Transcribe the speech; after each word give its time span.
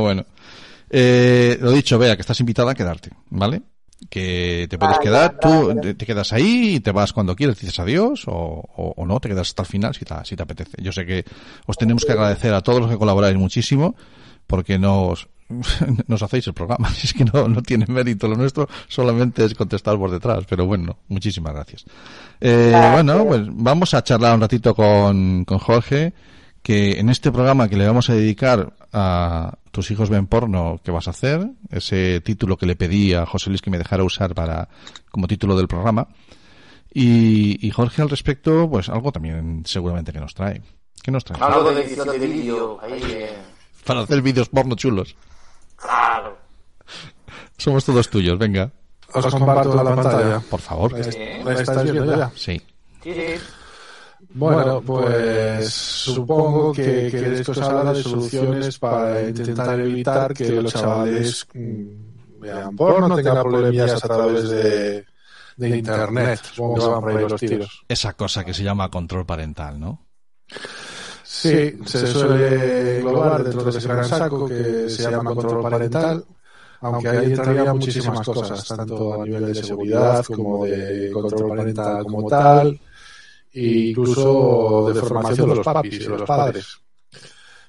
Bueno. 0.00 0.24
Eh, 0.90 1.58
lo 1.60 1.72
dicho, 1.72 1.98
vea 1.98 2.14
que 2.16 2.20
estás 2.22 2.38
invitada 2.40 2.70
a 2.70 2.74
quedarte, 2.74 3.10
¿vale? 3.30 3.62
Que 4.10 4.66
te 4.70 4.78
puedes 4.78 4.98
Vale, 4.98 5.04
quedar, 5.08 5.38
tú 5.40 5.74
te, 5.80 5.94
te 5.94 6.06
quedas 6.06 6.32
ahí 6.32 6.76
y 6.76 6.80
te 6.80 6.92
vas 6.92 7.12
cuando 7.12 7.34
quieres, 7.34 7.58
dices 7.58 7.78
adiós 7.80 8.24
o, 8.28 8.32
o- 8.32 8.94
o 8.96 9.06
no, 9.06 9.18
te 9.18 9.28
quedas 9.28 9.48
hasta 9.48 9.62
el 9.62 9.68
final 9.68 9.94
si 9.94 10.04
te, 10.04 10.14
si 10.24 10.36
te 10.36 10.42
apetece. 10.42 10.76
Yo 10.82 10.92
sé 10.92 11.04
que 11.06 11.24
os 11.66 11.76
tenemos 11.76 12.04
que 12.04 12.12
agradecer 12.12 12.52
a 12.54 12.60
todos 12.60 12.80
los 12.80 12.90
que 12.90 12.98
colaboráis 12.98 13.36
muchísimo 13.36 13.96
porque 14.46 14.78
nos, 14.78 15.26
nos 16.06 16.22
hacéis 16.22 16.46
el 16.46 16.54
programa. 16.54 16.88
Es 17.02 17.14
que 17.14 17.24
no, 17.24 17.48
no 17.48 17.62
tiene 17.62 17.86
mérito 17.88 18.28
lo 18.28 18.36
nuestro, 18.36 18.68
solamente 18.86 19.44
es 19.44 19.54
contestar 19.54 19.96
por 19.96 20.10
detrás. 20.10 20.44
Pero 20.48 20.66
bueno, 20.66 20.98
muchísimas 21.08 21.52
gracias. 21.54 21.84
Eh, 22.40 22.68
Gracias. 22.70 22.92
bueno, 22.92 23.24
pues 23.26 23.42
vamos 23.50 23.92
a 23.94 24.04
charlar 24.04 24.34
un 24.34 24.42
ratito 24.42 24.74
con, 24.74 25.44
con 25.46 25.58
Jorge, 25.58 26.12
que 26.62 27.00
en 27.00 27.08
este 27.08 27.32
programa 27.32 27.66
que 27.68 27.76
le 27.76 27.86
vamos 27.86 28.08
a 28.10 28.14
dedicar 28.14 28.72
a 28.92 29.54
tus 29.76 29.90
hijos 29.90 30.08
ven 30.08 30.26
porno, 30.26 30.80
¿qué 30.82 30.90
vas 30.90 31.06
a 31.06 31.10
hacer? 31.10 31.50
Ese 31.70 32.22
título 32.22 32.56
que 32.56 32.64
le 32.64 32.76
pedí 32.76 33.12
a 33.12 33.26
José 33.26 33.50
Luis 33.50 33.60
que 33.60 33.68
me 33.68 33.76
dejara 33.76 34.04
usar 34.04 34.34
para, 34.34 34.70
como 35.10 35.26
título 35.26 35.54
del 35.54 35.68
programa. 35.68 36.08
Y, 36.94 37.58
y 37.60 37.70
Jorge 37.72 38.00
al 38.00 38.08
respecto, 38.08 38.70
pues 38.70 38.88
algo 38.88 39.12
también 39.12 39.64
seguramente 39.66 40.14
que 40.14 40.18
nos 40.20 40.32
trae. 40.32 40.62
¿Qué 41.02 41.10
nos 41.10 41.26
trae? 41.26 41.38
Algo 41.42 41.74
de 41.74 41.82
edición 41.82 42.08
de 42.08 42.26
vídeo, 42.26 42.78
ahí, 42.82 43.02
eh, 43.06 43.36
Para 43.84 44.00
hacer 44.00 44.22
vídeos 44.22 44.48
porno 44.48 44.76
chulos. 44.76 45.14
claro. 45.76 46.38
Somos 47.58 47.84
todos 47.84 48.08
tuyos, 48.08 48.38
venga. 48.38 48.72
Os 49.12 49.26
comparto 49.26 49.74
la 49.74 49.94
pantalla. 49.94 50.40
Por 50.40 50.60
favor. 50.60 50.92
¿La 50.92 51.52
la 51.52 51.60
estáis 51.60 51.92
viendo 51.92 52.16
ya? 52.16 52.30
Sí. 52.34 52.62
Sí, 53.02 53.12
sí. 53.12 53.34
Bueno, 54.36 54.82
pues 54.82 55.72
supongo 55.72 56.72
que, 56.72 57.08
que 57.10 57.34
esto 57.40 57.54
se 57.54 57.62
habla 57.62 57.94
de 57.94 58.02
soluciones 58.02 58.78
para 58.78 59.22
intentar 59.28 59.80
evitar 59.80 60.34
que 60.34 60.60
los 60.60 60.74
chavales 60.74 61.46
mm, 61.54 62.40
vean 62.40 62.76
porno, 62.76 63.16
tengan 63.16 63.42
problemillas 63.42 64.04
a 64.04 64.08
través 64.08 64.48
de, 64.50 65.06
de 65.56 65.78
internet. 65.78 66.40
Supongo 66.52 66.74
que 66.74 66.86
van 66.86 67.00
por 67.00 67.10
ahí 67.10 67.28
los 67.28 67.40
tiros. 67.40 67.84
Esa 67.88 68.12
cosa 68.12 68.44
que 68.44 68.52
se 68.52 68.62
llama 68.62 68.90
control 68.90 69.24
parental, 69.24 69.80
¿no? 69.80 70.06
Sí, 71.22 71.78
se 71.86 72.06
suele 72.06 72.98
englobar 72.98 73.42
dentro 73.42 73.64
de 73.64 73.78
ese 73.78 73.88
gran 73.88 74.04
saco 74.04 74.46
que 74.46 74.90
se 74.90 75.10
llama 75.10 75.34
control 75.34 75.62
parental, 75.62 76.24
aunque 76.82 77.08
ahí 77.08 77.32
entrarían 77.32 77.74
muchísimas 77.74 78.26
cosas, 78.26 78.68
tanto 78.68 79.14
a 79.14 79.24
nivel 79.24 79.46
de 79.46 79.54
seguridad 79.54 80.22
como 80.26 80.66
de 80.66 81.10
control 81.10 81.56
parental 81.56 82.04
como 82.04 82.28
tal, 82.28 82.78
e 83.56 83.88
incluso 83.90 84.90
de 84.92 85.00
formación 85.00 85.48
de 85.48 85.56
los 85.56 85.64
papis 85.64 85.94
y 85.94 85.98
de 85.98 86.08
los 86.08 86.22
padres. 86.22 86.78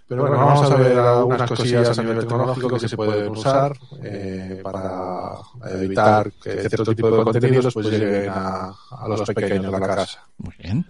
Pero 0.08 0.22
bueno, 0.22 0.38
vamos 0.38 0.72
a 0.72 0.76
ver 0.76 0.98
algunas 0.98 1.50
cosillas 1.50 2.00
a 2.00 2.02
nivel 2.04 2.20
tecnológico 2.20 2.78
que 2.78 2.88
se 2.88 2.96
pueden 2.96 3.30
usar 3.30 3.76
eh, 4.04 4.62
para 4.64 5.34
evitar 5.82 6.32
que 6.32 6.70
cierto 6.70 6.96
tipo 6.96 7.12
de 7.12 7.24
contenidos 7.24 7.74
pues 7.74 7.88
lleguen 7.88 8.30
a, 8.30 8.74
a 8.90 9.08
los 9.08 9.22
pequeños 9.22 9.72
de 9.72 9.80
la 9.80 9.80
casa. 9.96 10.24
Muy 10.38 10.54
bien. 10.60 10.86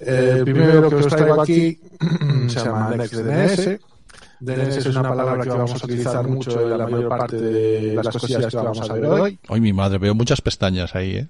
Eh, 0.00 0.36
El 0.38 0.44
primero 0.44 0.88
que 0.88 0.94
os 0.96 1.06
traigo 1.08 1.42
aquí 1.42 1.78
se 2.48 2.60
llama 2.64 2.96
NextDNS. 2.96 3.80
DNS 4.40 4.76
es 4.78 4.86
una 4.86 5.02
palabra 5.02 5.42
que 5.42 5.50
vamos 5.50 5.82
a 5.82 5.84
utilizar 5.84 6.26
mucho 6.26 6.58
en 6.58 6.78
la 6.78 6.86
mayor 6.86 7.08
parte 7.10 7.36
de 7.36 7.94
las 8.02 8.08
cosillas 8.08 8.46
que 8.46 8.56
vamos 8.56 8.88
a 8.88 8.94
ver 8.94 9.04
hoy. 9.04 9.38
Hoy 9.48 9.60
mi 9.60 9.74
madre, 9.74 9.98
veo 9.98 10.14
muchas 10.14 10.40
pestañas 10.40 10.94
ahí, 10.94 11.16
¿eh? 11.16 11.28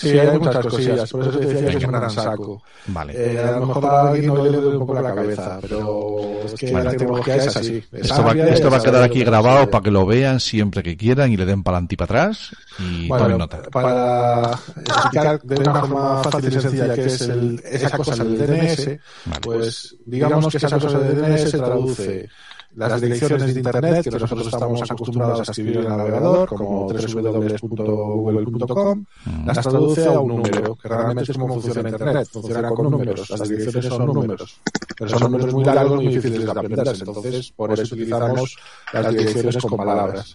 Sí, 0.00 0.16
hay 0.16 0.38
muchas 0.38 0.66
cosillas, 0.66 1.10
por 1.10 1.22
eso 1.22 1.38
te 1.38 1.46
decía 1.46 1.70
que 1.70 1.76
es 1.78 1.84
un 1.84 1.90
gran 1.92 2.10
saco. 2.10 2.62
Vale. 2.86 3.12
Eh, 3.16 3.38
a 3.38 3.58
lo 3.58 3.66
mejor 3.66 3.86
a 3.86 4.08
alguien 4.10 4.26
no 4.26 4.44
le 4.44 4.50
duele 4.50 4.76
un 4.76 4.86
poco 4.86 5.00
la 5.00 5.14
cabeza, 5.14 5.58
pero 5.60 6.40
es 6.44 6.54
que 6.54 6.70
la 6.70 6.90
tecnología 6.92 7.36
es 7.36 7.56
así. 7.56 7.82
Es 7.90 8.02
Esto 8.02 8.22
va, 8.22 8.30
amplia, 8.30 8.48
esto 8.48 8.70
va 8.70 8.76
a 8.76 8.80
quedar 8.82 9.02
aquí 9.02 9.24
grabado 9.24 9.68
para 9.70 9.82
que 9.82 9.90
lo 9.90 10.06
vean 10.06 10.38
siempre 10.38 10.82
que 10.84 10.96
quieran 10.96 11.32
y 11.32 11.36
le 11.36 11.44
den 11.46 11.62
para 11.64 11.78
adelante 11.78 11.94
y 11.94 11.96
para 11.96 12.20
atrás 12.20 12.50
y 12.78 13.08
Bueno, 13.08 13.24
tomen 13.24 13.38
nota. 13.38 13.62
para 13.72 14.52
explicar 14.76 15.42
de 15.42 15.56
una 15.60 15.80
forma 15.80 16.22
fácil 16.22 16.48
y 16.48 16.60
sencilla 16.60 16.94
qué 16.94 17.04
es 17.06 17.20
el, 17.22 17.62
esa 17.64 17.96
cosa 17.96 18.22
del 18.24 18.38
DNS, 18.38 18.86
Vale. 19.26 19.40
pues 19.42 19.96
digamos 20.06 20.46
que 20.48 20.58
esa 20.58 20.78
cosa 20.78 20.98
del 21.00 21.16
DNS 21.20 21.50
traduce 21.50 22.28
las 22.78 23.00
direcciones 23.00 23.54
de 23.54 23.60
Internet 23.60 24.04
que 24.04 24.10
nosotros 24.10 24.46
estamos 24.46 24.88
acostumbrados 24.90 25.40
a 25.40 25.42
escribir 25.50 25.78
en 25.78 25.82
el 25.82 25.88
navegador, 25.96 26.48
como 26.48 26.86
www.google.com, 26.86 29.04
las 29.44 29.60
traduce 29.60 30.06
a 30.06 30.20
un 30.20 30.28
número, 30.28 30.76
que 30.76 30.88
realmente 30.88 31.32
es 31.32 31.38
como 31.38 31.60
funciona 31.60 31.90
Internet, 31.90 32.28
funciona 32.30 32.70
con 32.70 32.88
números, 32.90 33.28
las 33.30 33.48
direcciones 33.48 33.86
son 33.86 34.06
números, 34.06 34.60
pero 34.96 35.10
son 35.10 35.32
números 35.32 35.54
muy 35.54 35.64
largos, 35.64 35.96
muy 35.96 36.06
difíciles 36.08 36.44
de 36.44 36.50
aprenderse, 36.50 37.04
entonces 37.04 37.50
por 37.52 37.72
eso 37.72 37.94
utilizamos 37.94 38.56
las 38.92 39.10
direcciones 39.10 39.56
con 39.56 39.76
palabras. 39.76 40.34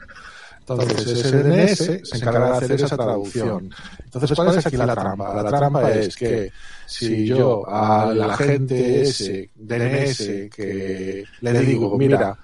Entonces, 0.66 1.26
ese 1.26 1.44
DNS 1.44 2.08
se 2.08 2.18
encarga 2.18 2.52
de 2.52 2.58
hacer 2.58 2.72
esa 2.72 2.96
traducción. 2.96 3.70
Entonces, 4.06 4.32
¿cuál 4.34 4.58
es 4.58 4.66
aquí 4.66 4.78
la 4.78 4.96
trampa? 4.96 5.44
La 5.44 5.50
trampa 5.50 5.92
es 5.92 6.16
que 6.16 6.52
si 6.86 7.26
yo 7.26 7.68
al 7.68 8.22
agente 8.22 9.02
ese 9.02 9.50
DNS 9.56 10.50
que 10.56 11.26
le 11.42 11.60
digo, 11.60 11.98
mira, 11.98 12.38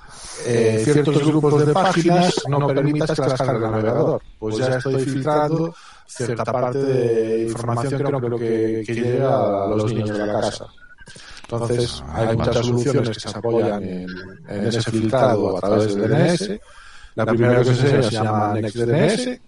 eh, 0.46 0.82
ciertos 0.84 1.26
grupos 1.26 1.66
de 1.66 1.74
páginas 1.74 2.36
no 2.50 2.68
permitas 2.68 3.12
que 3.12 3.22
las 3.22 3.38
cargue 3.38 3.66
el 3.66 3.72
navegador, 3.72 4.22
pues 4.38 4.58
ya 4.58 4.78
estoy 4.78 5.06
filtrando 5.06 5.74
cierta 6.06 6.44
parte 6.44 6.80
de 6.80 7.44
información 7.44 8.04
que 8.04 8.12
no 8.12 8.20
creo 8.20 8.38
que, 8.38 8.84
que 8.86 8.96
llegue 8.96 9.24
a 9.24 9.68
los 9.76 9.94
niños 9.94 10.18
de 10.18 10.26
la 10.26 10.42
casa. 10.42 10.68
Entonces, 11.44 12.04
hay 12.14 12.36
muchas 12.38 12.66
soluciones 12.66 13.10
que 13.10 13.30
se 13.30 13.38
apoyan 13.38 13.84
en, 13.84 14.10
en 14.50 14.68
ese 14.68 14.92
filtrado 14.92 15.58
a 15.58 15.62
través 15.62 15.96
del 15.96 16.10
DNS. 16.10 16.60
La 17.26 17.26
primera 17.26 17.56
que 17.56 17.62
os 17.62 17.68
enseño 17.70 18.04
se 18.04 18.12
llama 18.12 18.54
NextDNS. 18.54 19.40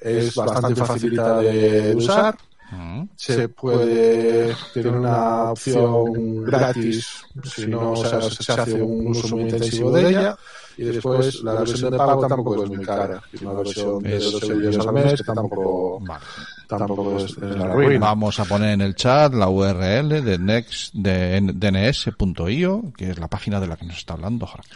Es 0.00 0.34
bastante 0.34 0.74
facilita 0.84 1.40
de 1.40 1.94
usar. 1.96 2.36
Mm. 2.70 3.04
Se 3.14 3.48
puede 3.48 4.52
tener 4.74 4.92
una 4.92 5.52
opción 5.52 6.42
gratis 6.44 7.06
si 7.44 7.66
no 7.68 7.94
se, 7.94 8.42
se 8.42 8.52
hace 8.52 8.82
un 8.82 9.06
uso 9.06 9.28
muy 9.36 9.42
intensivo 9.42 9.92
de 9.92 10.08
ella. 10.08 10.36
Y 10.76 10.82
después 10.84 11.42
la 11.42 11.54
versión 11.54 11.90
de 11.92 11.96
pago 11.96 12.26
tampoco 12.26 12.64
es 12.64 12.68
muy 12.70 12.84
cara. 12.84 13.22
Es 13.32 13.40
una 13.40 13.52
versión 13.54 14.02
de 14.02 14.16
Es- 14.16 14.32
2 14.32 14.42
euros 14.50 14.86
al 14.86 14.92
mes 14.94 15.22
que 15.22 15.32
tampoco, 15.32 16.00
Vale. 16.00 16.24
tampoco 16.68 17.16
es, 17.18 17.24
es 17.30 17.38
la 17.38 17.68
ruina. 17.72 17.98
Vamos 18.00 18.38
a 18.40 18.44
poner 18.44 18.70
en 18.72 18.80
el 18.82 18.94
chat 18.94 19.32
la 19.32 19.48
URL 19.48 20.22
de 20.22 20.36
next 20.38 20.92
de 20.92 21.40
dns.io, 21.40 22.92
que 22.96 23.10
es 23.10 23.18
la 23.18 23.28
página 23.28 23.58
de 23.60 23.68
la 23.68 23.76
que 23.76 23.86
nos 23.86 23.96
está 23.96 24.14
hablando 24.14 24.44
Jorge. 24.46 24.68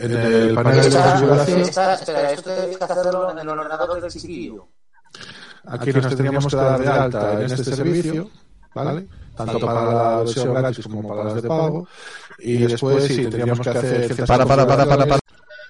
En 0.00 0.10
el 0.12 0.54
panel 0.54 0.82
de 0.90 0.96
configuración, 0.98 1.60
esta- 1.60 1.94
espera, 1.94 2.32
esto 2.32 2.50
que 2.78 2.84
hacerlo 2.84 3.30
en 3.32 3.38
el 3.38 3.48
ordenador 3.48 4.00
del 4.00 4.10
chiquillo. 4.10 4.68
aquí 5.66 5.92
nos 5.92 6.08
tendríamos 6.08 6.46
que 6.46 6.56
dar 6.56 6.80
de 6.80 6.88
alta 6.88 7.32
en 7.34 7.42
este 7.42 7.64
servicio, 7.64 8.30
¿vale? 8.74 9.06
Tanto 9.36 9.58
para 9.60 9.84
la 9.92 10.18
versión 10.20 10.54
gratis 10.54 10.86
como 10.86 11.06
para 11.08 11.24
las 11.24 11.34
de 11.42 11.48
pago. 11.48 11.86
Y 12.38 12.56
después 12.58 13.04
sí, 13.04 13.22
tendríamos 13.22 13.60
que 13.60 13.70
hacer 13.70 14.26
Para, 14.26 14.46
para, 14.46 14.66
para, 14.66 14.86
para, 14.86 15.06
para. 15.06 15.20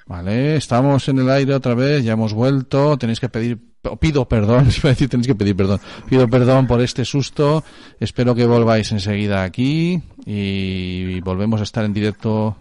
Vale, 0.06 0.56
estamos 0.56 1.08
en 1.08 1.18
el 1.20 1.30
aire 1.30 1.54
otra 1.54 1.74
vez, 1.74 2.02
ya 2.02 2.12
hemos 2.12 2.32
vuelto, 2.34 2.96
tenéis 2.98 3.20
que 3.20 3.28
pedir, 3.28 3.60
o 3.84 3.96
pido 3.96 4.26
perdón, 4.26 4.66
iba 4.76 4.88
a 4.88 4.92
decir 4.92 5.08
tenéis 5.08 5.28
que 5.28 5.34
pedir 5.36 5.54
perdón, 5.54 5.80
pido 6.08 6.26
perdón 6.28 6.66
por 6.66 6.80
este 6.80 7.04
susto, 7.04 7.62
espero 8.00 8.34
que 8.34 8.44
volváis 8.44 8.90
enseguida 8.90 9.44
aquí 9.44 10.02
y 10.26 11.20
volvemos 11.20 11.60
a 11.60 11.64
estar 11.64 11.84
en 11.84 11.92
directo 11.92 12.56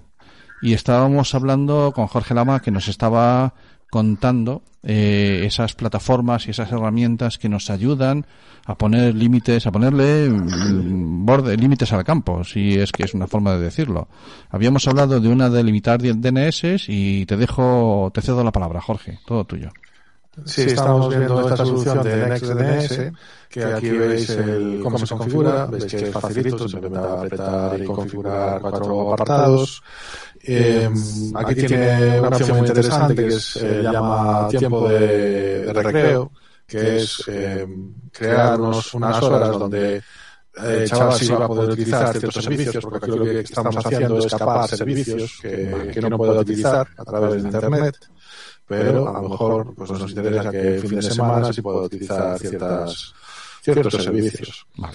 y 0.61 0.73
estábamos 0.73 1.33
hablando 1.35 1.91
con 1.93 2.07
Jorge 2.07 2.33
Lama 2.33 2.61
que 2.61 2.71
nos 2.71 2.87
estaba 2.87 3.53
contando 3.89 4.61
eh, 4.83 5.41
esas 5.45 5.73
plataformas 5.73 6.47
y 6.47 6.51
esas 6.51 6.71
herramientas 6.71 7.37
que 7.37 7.49
nos 7.49 7.69
ayudan 7.69 8.25
a 8.65 8.77
poner 8.77 9.15
límites, 9.15 9.65
a 9.65 9.71
ponerle 9.71 10.29
mm, 10.29 11.25
borde, 11.25 11.57
límites 11.57 11.91
al 11.91 12.03
campo, 12.03 12.43
si 12.43 12.75
es 12.75 12.91
que 12.91 13.03
es 13.03 13.13
una 13.13 13.27
forma 13.27 13.53
de 13.53 13.59
decirlo. 13.59 14.07
Habíamos 14.49 14.87
hablado 14.87 15.19
de 15.19 15.27
una 15.27 15.49
de 15.49 15.63
limitar 15.63 16.01
DNS 16.01 16.87
y 16.87 17.25
te 17.25 17.35
dejo, 17.35 18.11
te 18.13 18.21
cedo 18.21 18.43
la 18.43 18.51
palabra, 18.51 18.79
Jorge, 18.79 19.19
todo 19.25 19.43
tuyo. 19.43 19.71
Sí, 20.45 20.61
estamos 20.61 21.09
viendo 21.09 21.41
esta 21.41 21.65
solución 21.65 22.03
de 22.03 22.27
NextDNS, 22.27 23.11
que 23.49 23.63
aquí 23.63 23.89
veis 23.89 24.29
el, 24.29 24.79
cómo 24.83 24.97
se 24.97 25.07
configura, 25.07 25.65
veis 25.65 25.85
que 25.85 25.97
es 25.97 26.11
facilito, 26.11 26.67
simplemente 26.67 27.07
apretar 27.07 27.81
y 27.81 27.85
configurar 27.85 28.61
cuatro 28.61 29.13
apartados. 29.13 29.81
Eh, 30.41 30.89
aquí 31.35 31.55
tiene 31.55 32.19
una 32.19 32.29
opción 32.29 32.57
muy 32.57 32.67
interesante 32.67 33.15
que 33.15 33.31
se 33.31 33.83
llama 33.83 34.47
tiempo 34.49 34.87
de, 34.87 35.65
de 35.65 35.73
recreo, 35.73 36.31
que 36.65 36.97
es 36.97 37.23
eh, 37.27 37.67
crearnos 38.11 38.93
unas 38.93 39.21
horas 39.23 39.51
donde 39.51 39.95
eh, 39.97 40.01
el 40.81 40.89
chaval 40.89 41.13
sí 41.13 41.31
va 41.31 41.45
a 41.45 41.47
poder 41.47 41.69
utilizar 41.71 42.17
ciertos 42.17 42.43
servicios, 42.43 42.83
porque 42.83 42.97
aquí 42.97 43.17
lo 43.17 43.23
que 43.23 43.39
estamos 43.39 43.75
haciendo 43.77 44.19
es 44.19 44.33
capar 44.33 44.67
servicios 44.69 45.39
que, 45.41 45.91
que 45.93 46.01
no 46.01 46.17
puede 46.17 46.39
utilizar 46.39 46.87
a 46.97 47.03
través 47.03 47.33
de 47.33 47.39
Internet 47.49 47.95
pero 48.69 49.09
a 49.09 49.21
lo 49.21 49.29
mejor 49.29 49.73
pues 49.73 49.89
nos 49.89 50.11
interesa 50.11 50.51
que 50.51 50.75
el 50.75 50.81
fin 50.81 50.95
de 50.95 51.01
semana 51.01 51.51
sí 51.51 51.61
pueda 51.61 51.81
utilizar 51.81 52.37
ciertas, 52.37 53.13
ciertos 53.63 53.93
servicios. 53.93 54.67
Vale. 54.77 54.93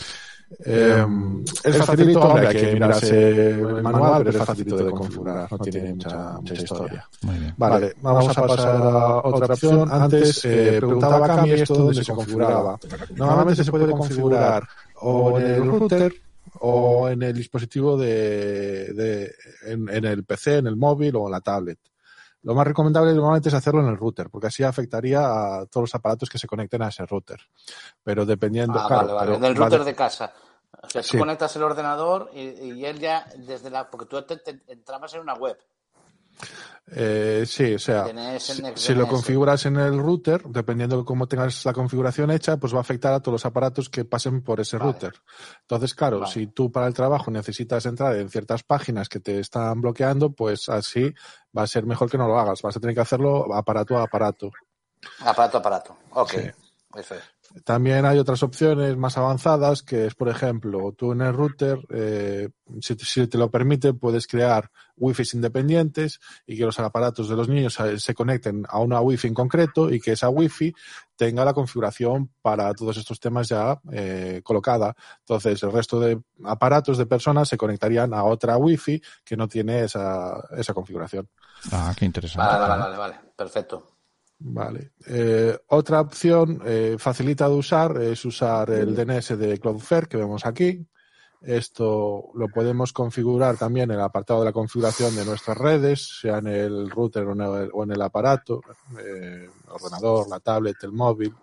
Eh, 0.64 1.06
es 1.64 1.76
facilito, 1.78 2.20
hombre, 2.20 2.46
hay 2.46 2.56
que 2.56 2.72
mirarse 2.74 3.50
el 3.50 3.82
manual, 3.82 4.22
pero 4.24 4.38
es 4.38 4.44
facilito 4.44 4.76
de 4.76 4.90
configurar, 4.92 5.50
no 5.50 5.58
tiene 5.58 5.94
mucha, 5.94 6.32
mucha 6.34 6.54
historia. 6.54 7.08
Muy 7.22 7.38
bien. 7.38 7.54
Vale, 7.56 7.94
vamos 8.00 8.38
a 8.38 8.46
pasar 8.46 8.76
a 8.76 9.16
otra 9.24 9.54
opción. 9.54 9.88
Antes 9.90 10.44
eh, 10.44 10.76
preguntaba 10.76 11.26
Cami 11.26 11.50
esto 11.50 11.74
dónde 11.74 12.04
se 12.04 12.12
configuraba. 12.12 12.78
Normalmente 13.16 13.64
se 13.64 13.70
puede 13.72 13.90
configurar 13.90 14.68
o 15.00 15.40
en 15.40 15.46
el 15.46 15.66
router 15.66 16.14
o 16.60 17.08
en 17.08 17.22
el 17.24 17.34
dispositivo 17.34 17.96
de, 17.96 18.92
de 18.92 19.34
en, 19.66 19.88
en 19.88 20.04
el 20.04 20.22
PC, 20.22 20.58
en 20.58 20.68
el 20.68 20.76
móvil 20.76 21.16
o 21.16 21.26
en 21.26 21.32
la 21.32 21.40
tablet. 21.40 21.78
Lo 22.44 22.54
más 22.54 22.66
recomendable 22.66 23.12
normalmente 23.12 23.48
es 23.48 23.54
hacerlo 23.54 23.80
en 23.80 23.88
el 23.88 23.96
router, 23.96 24.30
porque 24.30 24.46
así 24.46 24.62
afectaría 24.62 25.20
a 25.20 25.66
todos 25.66 25.82
los 25.84 25.94
aparatos 25.94 26.28
que 26.30 26.38
se 26.38 26.46
conecten 26.46 26.82
a 26.82 26.88
ese 26.88 27.04
router. 27.06 27.40
Pero 28.02 28.24
dependiendo, 28.24 28.78
Ah, 28.78 28.86
claro, 28.86 29.02
vale, 29.08 29.12
vale. 29.14 29.26
pero 29.32 29.38
En 29.38 29.44
el 29.44 29.56
router 29.56 29.78
vale- 29.80 29.90
de 29.90 29.96
casa. 29.96 30.32
O 30.82 30.88
sea, 30.88 31.02
tú 31.02 31.08
Sí. 31.08 31.18
conectas 31.18 31.56
el 31.56 31.62
ordenador 31.62 32.30
y, 32.34 32.40
y 32.40 32.84
él 32.84 32.98
ya 32.98 33.26
desde 33.38 33.70
la. 33.70 33.88
Porque 33.90 34.06
tú 34.06 34.20
te, 34.22 34.36
te- 34.36 34.60
entrabas 34.68 35.14
en 35.14 35.20
una 35.20 35.34
web. 35.34 35.56
Eh, 36.96 37.44
sí, 37.46 37.74
o 37.74 37.78
sea, 37.78 38.06
si, 38.74 38.94
lo 38.94 39.08
configuras 39.08 39.64
en 39.64 39.76
el 39.76 39.98
router, 39.98 40.42
dependiendo 40.44 40.98
de 40.98 41.04
cómo 41.04 41.26
tengas 41.26 41.64
la 41.64 41.72
configuración 41.72 42.30
hecha, 42.30 42.58
pues 42.58 42.74
va 42.74 42.78
a 42.78 42.80
afectar 42.82 43.14
a 43.14 43.20
todos 43.20 43.32
los 43.32 43.46
aparatos 43.46 43.88
que 43.88 44.04
pasen 44.04 44.42
por 44.42 44.60
ese 44.60 44.76
Vale. 44.76 44.92
router. 44.92 45.14
Entonces, 45.62 45.94
claro, 45.94 46.20
Vale. 46.20 46.32
si 46.32 46.46
tú 46.48 46.70
para 46.70 46.86
el 46.86 46.92
trabajo 46.92 47.30
necesitas 47.30 47.86
entrar 47.86 48.14
en 48.16 48.28
ciertas 48.28 48.62
páginas 48.62 49.08
que 49.08 49.18
te 49.18 49.38
están 49.40 49.80
bloqueando, 49.80 50.32
pues 50.32 50.68
así 50.68 51.12
va 51.56 51.62
a 51.62 51.66
ser 51.66 51.86
mejor 51.86 52.10
que 52.10 52.18
no 52.18 52.28
lo 52.28 52.38
hagas. 52.38 52.60
Vas 52.60 52.76
a 52.76 52.80
tener 52.80 52.94
que 52.94 53.02
hacerlo 53.02 53.54
aparato 53.54 53.96
a 53.96 54.02
aparato. 54.02 54.50
Aparato 55.20 55.56
a 55.56 55.60
aparato. 55.60 55.96
Ok. 56.10 56.30
Sí. 56.30 56.50
Eso 56.96 57.14
es. 57.14 57.22
También 57.62 58.04
hay 58.04 58.18
otras 58.18 58.42
opciones 58.42 58.96
más 58.96 59.16
avanzadas, 59.16 59.82
que 59.84 60.06
es, 60.06 60.14
por 60.16 60.28
ejemplo, 60.28 60.92
tú 60.92 61.12
en 61.12 61.20
el 61.20 61.32
router, 61.32 61.78
eh, 61.90 62.48
si, 62.80 62.96
te- 62.96 63.04
si 63.04 63.26
te 63.28 63.38
lo 63.38 63.48
permite, 63.50 63.94
puedes 63.94 64.26
crear 64.26 64.70
wifi 64.96 65.22
independientes 65.34 66.18
y 66.46 66.56
que 66.56 66.64
los 66.64 66.78
aparatos 66.80 67.28
de 67.28 67.36
los 67.36 67.48
niños 67.48 67.78
eh, 67.80 67.98
se 68.00 68.12
conecten 68.14 68.64
a 68.68 68.80
una 68.80 69.00
wifi 69.00 69.28
en 69.28 69.34
concreto 69.34 69.88
y 69.92 70.00
que 70.00 70.12
esa 70.12 70.28
wifi 70.30 70.74
tenga 71.16 71.44
la 71.44 71.54
configuración 71.54 72.30
para 72.42 72.74
todos 72.74 72.96
estos 72.96 73.20
temas 73.20 73.48
ya 73.48 73.80
eh, 73.92 74.40
colocada. 74.42 74.96
Entonces, 75.20 75.62
el 75.62 75.70
resto 75.70 76.00
de 76.00 76.20
aparatos 76.44 76.98
de 76.98 77.06
personas 77.06 77.48
se 77.48 77.56
conectarían 77.56 78.14
a 78.14 78.24
otra 78.24 78.56
wifi 78.56 79.00
que 79.24 79.36
no 79.36 79.46
tiene 79.46 79.84
esa, 79.84 80.40
esa 80.56 80.74
configuración. 80.74 81.28
Ah, 81.70 81.94
qué 81.96 82.04
interesante. 82.04 82.48
Vale, 82.48 82.58
vale, 82.68 82.80
vale, 82.82 82.96
vale. 82.96 83.14
Perfecto. 83.36 83.93
Vale. 84.46 84.92
Eh, 85.06 85.56
otra 85.68 86.02
opción 86.02 86.60
eh, 86.66 86.96
facilita 86.98 87.48
de 87.48 87.54
usar 87.54 87.96
es 88.02 88.22
usar 88.26 88.68
el 88.70 88.94
DNS 88.94 89.38
de 89.38 89.58
Cloudflare 89.58 90.06
que 90.06 90.18
vemos 90.18 90.44
aquí. 90.44 90.86
Esto 91.40 92.30
lo 92.34 92.48
podemos 92.48 92.92
configurar 92.92 93.56
también 93.56 93.90
en 93.90 93.96
el 93.96 94.02
apartado 94.02 94.40
de 94.40 94.46
la 94.46 94.52
configuración 94.52 95.16
de 95.16 95.24
nuestras 95.24 95.56
redes, 95.56 96.20
sea 96.20 96.38
en 96.38 96.48
el 96.48 96.90
router 96.90 97.24
o 97.24 97.32
en 97.32 97.40
el, 97.40 97.70
o 97.72 97.84
en 97.84 97.92
el 97.92 98.02
aparato, 98.02 98.60
eh, 98.98 99.48
el 99.48 99.70
ordenador, 99.70 100.28
la 100.28 100.40
tablet, 100.40 100.76
el 100.82 100.92
móvil. 100.92 101.34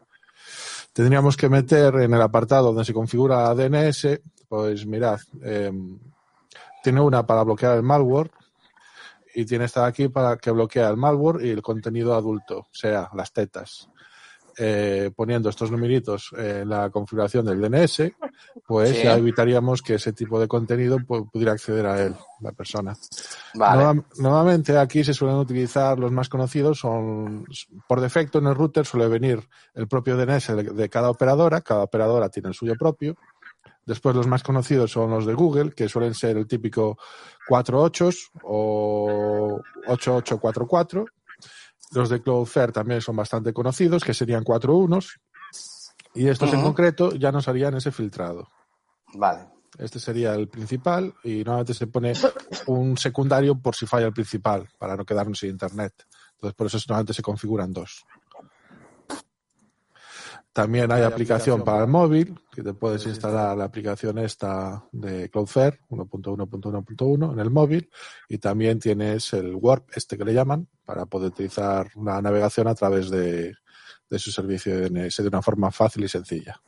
Tendríamos 0.93 1.35
que 1.35 1.49
meter 1.49 1.95
en 1.95 2.13
el 2.13 2.21
apartado 2.21 2.67
donde 2.67 2.85
se 2.85 2.93
configura 2.93 3.53
DNS, 3.55 4.21
pues 4.47 4.85
mirad, 4.85 5.19
eh, 5.43 5.71
tiene 6.83 7.01
una 7.01 7.25
para 7.25 7.43
bloquear 7.43 7.77
el 7.77 7.83
malware, 7.83 8.29
y 9.35 9.45
tiene 9.45 9.65
esta 9.65 9.81
de 9.81 9.87
aquí 9.87 10.07
para 10.07 10.37
que 10.37 10.51
bloquea 10.51 10.89
el 10.89 10.97
malware 10.97 11.45
y 11.45 11.49
el 11.49 11.61
contenido 11.61 12.13
adulto, 12.15 12.59
o 12.59 12.67
sea, 12.71 13.09
las 13.13 13.31
tetas. 13.33 13.87
Eh, 14.57 15.11
poniendo 15.15 15.49
estos 15.49 15.71
numeritos 15.71 16.31
en 16.37 16.67
la 16.67 16.89
configuración 16.89 17.45
del 17.45 17.61
DNS, 17.61 18.11
pues 18.67 18.89
Sí. 18.97 19.03
ya 19.05 19.15
evitaríamos 19.15 19.81
que 19.81 19.93
ese 19.95 20.11
tipo 20.11 20.41
de 20.41 20.47
contenido 20.49 20.97
pu- 20.97 21.31
pudiera 21.31 21.53
acceder 21.53 21.85
a 21.85 22.03
él, 22.03 22.13
la 22.41 22.51
persona. 22.51 22.93
Vale. 23.55 24.03
Nuevamente 24.17 24.77
aquí 24.77 25.05
se 25.05 25.13
suelen 25.13 25.37
utilizar 25.37 25.97
los 25.97 26.11
más 26.11 26.27
conocidos, 26.27 26.79
son 26.79 27.45
por 27.87 28.01
defecto 28.01 28.39
en 28.39 28.47
el 28.47 28.55
router 28.55 28.85
suele 28.85 29.07
venir 29.07 29.41
el 29.73 29.87
propio 29.87 30.17
DNS 30.17 30.53
de 30.53 30.89
cada 30.89 31.09
operadora, 31.09 31.61
cada 31.61 31.83
operadora 31.83 32.27
tiene 32.27 32.49
el 32.49 32.53
suyo 32.53 32.75
propio. 32.77 33.15
Después 33.85 34.15
los 34.15 34.27
más 34.27 34.43
conocidos 34.43 34.91
son 34.91 35.09
los 35.09 35.25
de 35.25 35.33
Google, 35.33 35.71
que 35.71 35.89
suelen 35.89 36.13
ser 36.13 36.37
el 36.37 36.47
típico 36.47 36.97
48 37.47 38.09
o 38.43 39.59
8844. 39.87 41.05
Los 41.93 42.09
de 42.09 42.21
Cloudflare 42.21 42.71
también 42.71 43.01
son 43.01 43.15
bastante 43.15 43.53
conocidos, 43.53 44.03
que 44.03 44.13
serían 44.13 44.43
4 44.43 44.75
unos. 44.75 45.19
Y 46.13 46.27
estos 46.27 46.53
en 46.53 46.61
concreto 46.61 47.13
ya 47.15 47.31
nos 47.31 47.47
harían 47.47 47.75
ese 47.75 47.91
filtrado. 47.91 48.47
Vale. 49.13 49.47
Este 49.77 49.99
sería 49.99 50.33
el 50.35 50.49
principal 50.49 51.13
y 51.23 51.37
normalmente 51.37 51.73
se 51.73 51.87
pone 51.87 52.13
un 52.67 52.97
secundario 52.97 53.55
por 53.55 53.75
si 53.75 53.85
falla 53.85 54.07
el 54.07 54.13
principal, 54.13 54.69
para 54.77 54.95
no 54.95 55.05
quedarnos 55.05 55.39
sin 55.39 55.51
internet. 55.51 55.93
Entonces, 56.33 56.55
por 56.55 56.67
eso 56.67 56.77
normalmente 56.87 57.13
se 57.13 57.21
configuran 57.21 57.71
dos. 57.71 58.05
También 60.53 60.91
hay 60.91 61.03
aplicación 61.03 61.63
para 61.63 61.83
el 61.83 61.87
móvil, 61.89 62.37
que 62.51 62.61
te 62.61 62.73
puedes 62.73 63.05
instalar 63.05 63.57
la 63.57 63.63
aplicación 63.63 64.17
esta 64.17 64.83
de 64.91 65.29
Cloudflare 65.29 65.79
1.1.1.1 65.89 67.31
en 67.31 67.39
el 67.39 67.49
móvil 67.49 67.89
y 68.27 68.37
también 68.37 68.77
tienes 68.77 69.31
el 69.31 69.55
Warp, 69.55 69.89
este 69.95 70.17
que 70.17 70.25
le 70.25 70.33
llaman, 70.33 70.67
para 70.83 71.05
poder 71.05 71.29
utilizar 71.29 71.89
la 71.95 72.21
navegación 72.21 72.67
a 72.67 72.75
través 72.75 73.09
de, 73.09 73.53
de 74.09 74.19
su 74.19 74.29
servicio 74.29 74.75
de 74.75 74.89
DNS 74.89 75.17
de 75.17 75.27
una 75.29 75.41
forma 75.41 75.71
fácil 75.71 76.03
y 76.03 76.09
sencilla. 76.09 76.61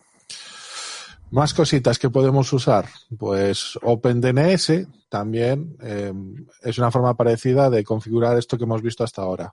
Más 1.34 1.52
cositas 1.56 1.98
que 1.98 2.12
podemos 2.12 2.54
usar. 2.54 2.88
Pues 3.18 3.80
OpenDNS 3.82 4.88
también 5.10 5.76
eh, 5.82 6.14
es 6.62 6.78
una 6.78 6.92
forma 6.92 7.18
parecida 7.18 7.72
de 7.72 7.84
configurar 7.84 8.38
esto 8.38 8.56
que 8.56 8.66
hemos 8.66 8.84
visto 8.84 9.04
hasta 9.04 9.24
ahora. 9.24 9.52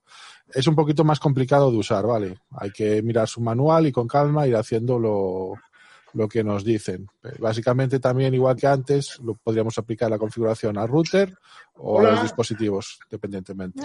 Es 0.53 0.67
un 0.67 0.75
poquito 0.75 1.05
más 1.05 1.19
complicado 1.19 1.71
de 1.71 1.79
usar, 1.79 2.07
¿vale? 2.07 2.39
Hay 2.51 2.71
que 2.71 3.01
mirar 3.01 3.29
su 3.29 3.41
manual 3.41 3.87
y 3.87 3.93
con 3.93 4.07
calma 4.07 4.47
ir 4.47 4.57
haciendo 4.57 4.99
lo, 4.99 5.55
lo 6.13 6.29
que 6.29 6.45
nos 6.45 6.65
dicen. 6.65 7.09
Eh, 7.25 7.37
Básicamente 7.39 7.99
también, 7.99 8.35
igual 8.35 8.57
que 8.57 8.67
antes, 8.67 9.19
lo 9.21 9.37
podríamos 9.37 9.79
aplicar 9.79 10.11
la 10.11 10.19
configuración 10.19 10.77
al 10.77 10.87
router 10.87 11.35
o 11.77 12.01
a 12.01 12.11
los 12.11 12.23
dispositivos, 12.25 12.99
dependientemente. 13.11 13.81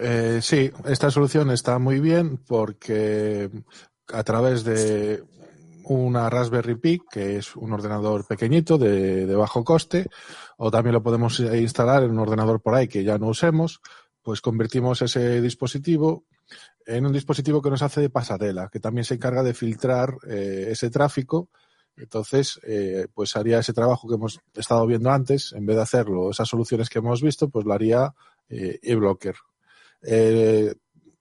Eh, 0.00 0.40
sí, 0.42 0.70
esta 0.86 1.10
solución 1.10 1.50
está 1.50 1.78
muy 1.78 2.00
bien 2.00 2.38
porque 2.38 3.50
a 4.08 4.24
través 4.24 4.64
de 4.64 5.22
una 5.84 6.30
Raspberry 6.30 6.76
Pi, 6.76 7.02
que 7.10 7.36
es 7.36 7.56
un 7.56 7.72
ordenador 7.72 8.26
pequeñito 8.26 8.78
de, 8.78 9.26
bajo 9.34 9.64
coste, 9.64 10.06
o 10.56 10.70
también 10.70 10.94
lo 10.94 11.02
podemos 11.02 11.40
instalar 11.40 12.04
en 12.04 12.12
un 12.12 12.18
ordenador 12.20 12.60
por 12.60 12.74
ahí 12.74 12.86
que 12.86 13.02
ya 13.02 13.18
no 13.18 13.28
usemos, 13.28 13.80
pues 14.22 14.40
convertimos 14.40 15.02
ese 15.02 15.40
dispositivo 15.40 16.24
en 16.86 17.06
un 17.06 17.12
dispositivo 17.12 17.62
que 17.62 17.70
nos 17.70 17.82
hace 17.82 18.00
de 18.00 18.10
pasarela, 18.10 18.68
que 18.68 18.80
también 18.80 19.04
se 19.04 19.14
encarga 19.14 19.42
de 19.42 19.54
filtrar 19.54 20.16
eh, 20.28 20.68
ese 20.70 20.90
tráfico. 20.90 21.48
Entonces, 21.96 22.58
eh, 22.64 23.06
pues 23.12 23.36
haría 23.36 23.58
ese 23.58 23.72
trabajo 23.72 24.08
que 24.08 24.14
hemos 24.14 24.40
estado 24.54 24.86
viendo 24.86 25.10
antes, 25.10 25.52
en 25.52 25.66
vez 25.66 25.76
de 25.76 25.82
hacerlo, 25.82 26.30
esas 26.30 26.48
soluciones 26.48 26.88
que 26.88 26.98
hemos 26.98 27.22
visto, 27.22 27.48
pues 27.48 27.66
lo 27.66 27.74
haría 27.74 28.14
eh, 28.48 28.78
eBlocker. 28.82 29.36
Eh, 30.02 30.74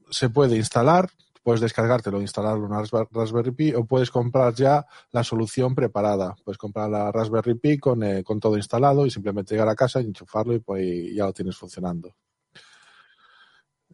se 0.10 0.30
puede 0.30 0.56
instalar, 0.56 1.10
puedes 1.44 1.62
descargártelo, 1.62 2.22
instalarlo 2.22 2.66
en 2.66 2.72
una 2.72 2.84
Raspberry 3.12 3.52
Pi 3.52 3.74
o 3.74 3.86
puedes 3.86 4.12
comprar 4.12 4.54
ya 4.54 4.86
la 5.12 5.24
solución 5.24 5.76
preparada. 5.76 6.36
Puedes 6.44 6.58
comprar 6.58 6.90
la 6.90 7.12
Raspberry 7.12 7.56
Pi 7.56 7.78
con, 7.78 8.04
eh, 8.04 8.24
con 8.24 8.40
todo 8.40 8.58
instalado 8.58 9.06
y 9.06 9.12
simplemente 9.12 9.56
llegar 9.56 9.70
a 9.70 9.76
casa 9.76 10.02
y 10.02 10.06
enchufarlo 10.06 10.54
y 10.54 10.60
pues 10.60 10.84
y 10.84 11.16
ya 11.16 11.26
lo 11.26 11.34
tienes 11.34 11.58
funcionando. 11.58 12.16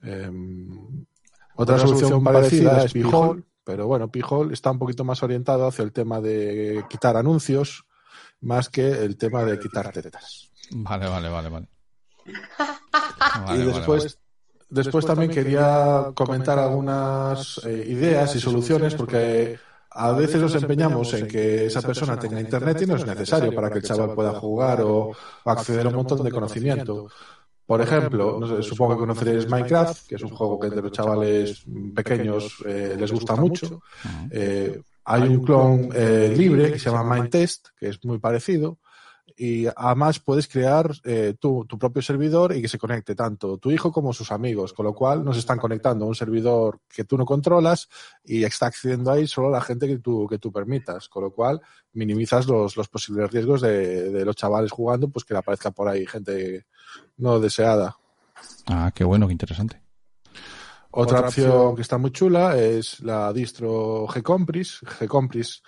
Em, 0.02 1.06
otra 1.56 1.80
solución 1.80 2.24
parecida 2.24 2.84
es 2.84 2.94
Pi-hole, 2.94 3.44
pero 3.64 3.88
bueno, 3.88 4.12
Pi-hole 4.12 4.54
está 4.54 4.72
un 4.72 4.80
poquito 4.80 5.04
más 5.04 5.24
orientado 5.24 5.68
hacia 5.68 5.84
el 5.84 5.94
tema 5.94 6.22
de 6.22 6.84
quitar 6.90 7.18
anuncios 7.18 7.86
más 8.42 8.70
que 8.70 8.88
el 8.88 9.18
tema 9.18 9.44
de 9.44 9.58
quitar 9.58 9.92
tetas. 9.92 10.52
Vale, 10.72 11.08
vale, 11.08 11.30
vale, 11.30 11.50
vale. 11.50 11.68
y 12.26 12.30
vale, 13.46 13.66
después, 13.66 14.04
vale. 14.04 14.25
Después 14.76 15.06
también 15.06 15.32
quería 15.32 16.12
comentar 16.14 16.60
algunas 16.60 17.62
eh, 17.66 17.86
ideas 17.88 18.36
y 18.36 18.40
soluciones 18.40 18.94
porque 18.96 19.58
a 19.90 20.12
veces 20.12 20.42
nos 20.42 20.56
empeñamos 20.56 21.14
en 21.14 21.28
que 21.28 21.68
esa 21.68 21.82
persona 21.82 22.20
tenga 22.20 22.40
internet 22.40 22.82
y 22.82 22.86
no 22.86 22.98
es 22.98 23.06
necesario 23.06 23.56
para 23.56 23.70
que 23.70 23.80
el 23.80 23.84
chaval 23.84 24.14
pueda 24.14 24.34
jugar 24.34 24.82
o 24.82 25.12
acceder 25.46 25.86
a 25.86 25.90
un 25.90 25.96
montón 25.96 26.24
de 26.24 26.32
conocimiento. 26.32 27.08
Por 27.66 27.82
ejemplo, 27.82 28.38
no 28.40 28.48
sé, 28.48 28.62
supongo 28.62 28.94
que 28.94 29.00
conoceréis 29.00 29.50
Minecraft, 29.50 30.08
que 30.08 30.16
es 30.16 30.22
un 30.22 30.30
juego 30.30 30.60
que 30.60 30.70
de 30.70 30.82
los 30.82 30.92
chavales 30.92 31.64
pequeños 31.96 32.58
eh, 32.66 32.96
les 33.00 33.12
gusta 33.12 33.36
mucho. 33.36 33.82
Eh, 34.30 34.82
hay 35.06 35.22
un 35.22 35.44
clon 35.44 35.90
eh, 35.94 36.34
libre 36.36 36.74
que 36.74 36.80
se 36.80 36.92
llama 36.92 37.16
Mindtest, 37.16 37.70
que 37.80 37.90
es 37.90 38.04
muy 38.04 38.20
parecido. 38.20 38.78
Y 39.38 39.68
además 39.76 40.20
puedes 40.20 40.48
crear 40.48 40.92
eh, 41.04 41.36
tu, 41.40 41.66
tu, 41.66 41.78
propio 41.78 42.02
servidor 42.02 42.56
y 42.56 42.62
que 42.62 42.68
se 42.68 42.78
conecte 42.78 43.16
tanto 43.16 43.58
tu 43.58 43.70
hijo 43.70 43.92
como 43.92 44.14
sus 44.14 44.32
amigos, 44.32 44.72
con 44.72 44.86
lo 44.86 44.94
cual 44.94 45.26
nos 45.26 45.38
están 45.38 45.58
conectando 45.58 46.06
a 46.06 46.08
un 46.08 46.16
servidor 46.16 46.80
que 46.88 47.04
tú 47.04 47.18
no 47.18 47.26
controlas 47.26 47.90
y 48.24 48.44
está 48.44 48.68
accediendo 48.68 49.12
ahí 49.12 49.28
solo 49.28 49.50
la 49.50 49.62
gente 49.62 49.88
que 49.88 50.00
tú, 50.00 50.26
que 50.28 50.40
tú 50.40 50.52
permitas, 50.52 51.10
con 51.10 51.24
lo 51.24 51.32
cual 51.32 51.62
minimizas 51.94 52.48
los, 52.48 52.78
los 52.78 52.88
posibles 52.88 53.32
riesgos 53.32 53.62
de, 53.62 54.10
de 54.12 54.26
los 54.26 54.36
chavales 54.36 54.72
jugando, 54.72 55.10
pues 55.10 55.26
que 55.26 55.34
le 55.34 55.40
aparezca 55.40 55.72
por 55.72 55.90
ahí 55.90 56.06
gente 56.06 56.66
no 57.18 57.40
deseada. 57.40 57.98
Ah, 58.68 58.92
qué 58.96 59.04
bueno, 59.04 59.28
qué 59.28 59.34
interesante. 59.34 59.82
Otra, 60.92 61.18
Otra 61.18 61.28
opción, 61.28 61.52
opción 61.52 61.76
que 61.76 61.82
está 61.82 61.98
muy 61.98 62.12
chula 62.12 62.58
es 62.58 63.02
la 63.02 63.34
distro 63.34 64.08
Gcompris. 64.08 64.80
Gcompris 65.02 65.62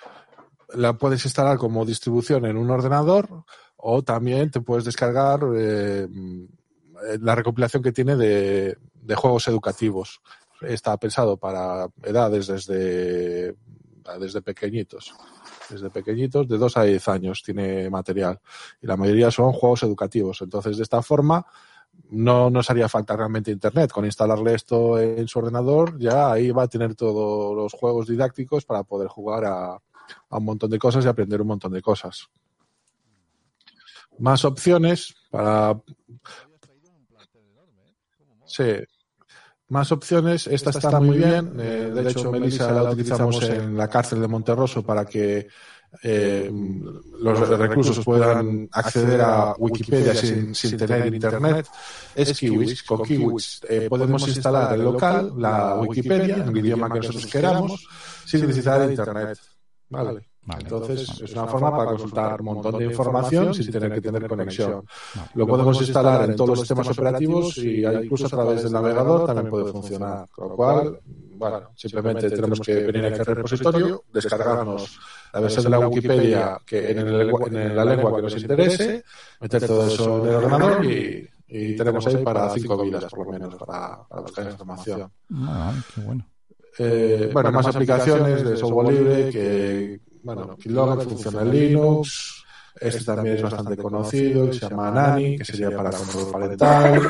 la 0.74 0.98
puedes 0.98 1.24
instalar 1.26 1.58
como 1.58 1.86
distribución 1.86 2.46
en 2.46 2.58
un 2.58 2.70
ordenador 2.70 3.46
o 3.78 4.04
también 4.04 4.52
te 4.52 4.62
puedes 4.62 4.86
descargar 4.86 5.42
eh, 5.56 6.08
la 7.22 7.36
recopilación 7.36 7.84
que 7.84 7.92
tiene 7.92 8.16
de, 8.16 8.78
de, 8.94 9.16
juegos 9.16 9.48
educativos. 9.48 10.22
Está 10.62 10.98
pensado 10.98 11.38
para 11.38 11.88
edades 12.04 12.48
desde, 12.48 13.56
desde 14.20 14.42
pequeñitos. 14.42 15.14
Desde 15.70 15.90
pequeñitos, 15.90 16.48
de 16.48 16.58
2 16.58 16.78
a 16.78 16.84
10 16.84 17.08
años 17.10 17.44
tiene 17.44 17.90
material. 17.90 18.40
Y 18.82 18.88
la 18.88 18.98
mayoría 18.98 19.30
son 19.30 19.52
juegos 19.52 19.84
educativos. 19.84 20.42
Entonces, 20.42 20.78
de 20.78 20.84
esta 20.84 21.02
forma, 21.04 21.46
no 22.10 22.50
nos 22.50 22.70
haría 22.70 22.90
falta 22.90 23.16
realmente 23.16 23.52
internet. 23.52 23.92
Con 23.92 24.06
instalarle 24.06 24.56
esto 24.56 25.00
en 25.00 25.28
su 25.28 25.40
ordenador, 25.40 26.00
ya 26.00 26.32
ahí 26.32 26.52
va 26.52 26.64
a 26.64 26.68
tener 26.68 26.96
todos 26.96 27.56
los 27.56 27.74
juegos 27.74 28.08
didácticos 28.08 28.66
para 28.66 28.84
poder 28.84 29.08
jugar 29.10 29.46
a, 29.46 29.78
a 30.30 30.38
un 30.38 30.46
montón 30.46 30.70
de 30.70 30.80
cosas 30.80 31.06
y 31.06 31.08
aprender 31.08 31.42
un 31.42 31.48
montón 31.48 31.72
de 31.72 31.82
cosas. 31.82 32.28
Más 34.20 34.46
opciones 34.46 35.16
para. 35.30 35.80
Sí. 38.46 38.74
Más 39.70 39.92
opciones. 39.92 40.48
Esta 40.48 40.70
está 40.70 41.00
muy 41.00 41.18
bien. 41.18 41.54
Eh, 41.60 41.92
de 41.94 42.10
hecho, 42.10 42.32
Melissa 42.32 42.72
la 42.72 42.92
utilizamos 42.92 43.42
en 43.44 43.76
la 43.76 43.90
cárcel 43.90 44.22
de 44.22 44.28
Monterroso 44.28 44.82
para 44.82 45.06
que 45.06 45.48
eh, 46.04 46.52
los 47.22 47.50
reclusos 47.50 48.04
puedan 48.04 48.68
acceder 48.72 49.22
a 49.22 49.56
Wikipedia 49.58 50.14
sin, 50.14 50.54
sin 50.54 50.78
tener 50.78 51.14
internet 51.14 51.68
es 52.14 52.38
Kiwis. 52.38 52.84
Con 52.84 53.04
Kiwis 53.04 53.62
eh, 53.70 53.88
podemos 53.90 54.28
instalar 54.28 54.74
el 54.74 54.84
local, 54.84 55.34
la 55.38 55.76
Wikipedia, 55.76 56.38
en 56.38 56.50
el 56.50 56.58
idioma 56.58 56.90
que 56.90 57.00
nosotros 57.00 57.26
queramos, 57.26 57.88
sin 58.26 58.42
necesitar 58.42 58.90
internet. 58.90 59.40
Vale. 59.90 60.28
Vale, 60.48 60.62
entonces, 60.64 61.02
entonces, 61.02 61.30
es 61.30 61.36
una 61.36 61.46
forma 61.46 61.72
para 61.76 61.90
consultar 61.90 62.40
un 62.40 62.46
montón 62.46 62.78
de 62.78 62.86
información 62.86 63.54
sin 63.54 63.70
tener 63.70 63.94
que 63.94 64.00
tener 64.00 64.30
conexión. 64.30 64.86
Vale. 65.16 65.30
Lo 65.34 65.46
podemos 65.46 65.82
instalar 65.82 66.30
en 66.30 66.38
todos 66.38 66.52
los 66.52 66.60
sistemas 66.60 66.88
operativos 66.88 67.58
y 67.58 67.86
incluso 67.86 68.28
a 68.28 68.30
través 68.30 68.64
del 68.64 68.72
navegador 68.72 69.26
también 69.26 69.50
puede 69.50 69.70
funcionar. 69.74 70.30
Con 70.32 70.48
lo 70.48 70.56
cual, 70.56 71.00
bueno, 71.06 71.72
simplemente 71.76 72.30
tenemos 72.30 72.62
que 72.62 72.76
venir 72.76 73.06
aquí 73.08 73.20
al 73.20 73.26
repositorio, 73.26 74.04
descargarnos 74.14 75.00
la 75.34 75.40
versión 75.42 75.66
de 75.66 75.70
la 75.70 75.80
Wikipedia 75.80 76.62
que 76.66 76.92
en, 76.92 77.00
el, 77.00 77.30
en 77.52 77.76
la 77.76 77.84
lengua 77.84 78.16
que 78.16 78.22
nos 78.22 78.42
interese, 78.42 79.04
meter 79.42 79.68
todo 79.68 79.86
eso 79.86 80.24
en 80.24 80.30
el 80.30 80.36
ordenador 80.36 80.86
y, 80.86 81.30
y 81.50 81.76
tenemos 81.76 82.08
ahí 82.08 82.24
para 82.24 82.50
cinco 82.52 82.82
vidas, 82.82 83.06
por 83.14 83.26
lo 83.26 83.34
menos, 83.34 83.56
para, 83.56 84.02
para 84.08 84.22
buscar 84.22 84.50
información. 84.50 85.12
Ah, 85.34 85.74
qué 85.94 86.02
bueno. 86.02 86.26
Eh, 86.80 87.30
bueno, 87.34 87.52
más 87.52 87.68
aplicaciones 87.68 88.44
de 88.44 88.58
software 88.58 88.94
libre 88.94 89.30
que, 89.30 90.00
bueno, 90.24 90.56
Keylogger 90.58 91.08
funciona 91.08 91.42
en 91.42 91.52
Linux. 91.52 92.44
Este 92.80 93.04
también 93.04 93.38
es 93.38 93.42
bastante 93.42 93.76
conocido, 93.76 94.54
se 94.54 94.60
llama 94.60 94.92
Nani, 94.92 95.38
que 95.38 95.46
sería 95.46 95.76
para 95.76 95.90
control 95.92 96.32
parental. 96.32 97.10